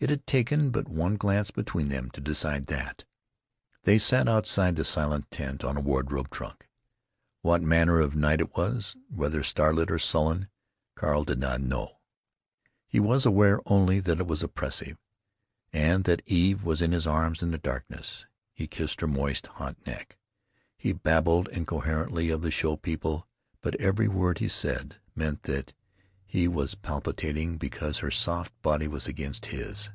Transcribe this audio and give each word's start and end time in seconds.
It 0.00 0.10
had 0.10 0.26
taken 0.26 0.68
but 0.68 0.86
one 0.86 1.16
glance 1.16 1.50
between 1.50 1.88
them 1.88 2.10
to 2.10 2.20
decide 2.20 2.66
that. 2.66 3.04
They 3.84 3.96
sat 3.96 4.28
outside 4.28 4.76
the 4.76 4.84
silent 4.84 5.30
tent, 5.30 5.64
on 5.64 5.78
a 5.78 5.80
wardrobe 5.80 6.28
trunk. 6.28 6.68
What 7.40 7.62
manner 7.62 8.00
of 8.00 8.14
night 8.14 8.42
it 8.42 8.54
was, 8.54 8.96
whether 9.08 9.42
starlit 9.42 9.90
or 9.90 9.98
sullen, 9.98 10.48
Carl 10.94 11.24
did 11.24 11.38
not 11.38 11.62
know; 11.62 12.00
he 12.86 13.00
was 13.00 13.24
aware 13.24 13.60
only 13.64 13.98
that 13.98 14.20
it 14.20 14.26
was 14.26 14.42
oppressive, 14.42 14.98
and 15.72 16.04
that 16.04 16.20
Eve 16.26 16.64
was 16.64 16.82
in 16.82 16.92
his 16.92 17.06
arms 17.06 17.42
in 17.42 17.50
the 17.50 17.56
darkness. 17.56 18.26
He 18.52 18.66
kissed 18.66 19.00
her 19.00 19.08
moist, 19.08 19.46
hot 19.46 19.78
neck. 19.86 20.18
He 20.76 20.92
babbled 20.92 21.48
incoherently 21.48 22.28
of 22.28 22.42
the 22.42 22.50
show 22.50 22.76
people, 22.76 23.26
but 23.62 23.74
every 23.76 24.08
word 24.08 24.36
he 24.38 24.48
said 24.48 24.96
meant 25.14 25.44
that 25.44 25.72
he 26.26 26.48
was 26.48 26.74
palpitating 26.74 27.56
because 27.56 28.00
her 28.00 28.10
soft 28.10 28.52
body 28.60 28.88
was 28.88 29.06
against 29.06 29.46
his. 29.46 29.88